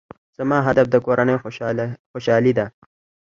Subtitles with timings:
[0.37, 1.35] زما هدف د کورنۍ
[2.11, 2.65] خوشحالي ده.